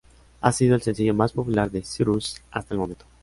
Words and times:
Ha 0.41 0.51
sido 0.51 0.73
el 0.73 0.81
sencillo 0.81 1.13
más 1.13 1.31
popular 1.31 1.69
de 1.69 1.83
Cyrus 1.83 2.41
hasta 2.49 2.73
el 2.73 2.79
momento. 2.79 3.05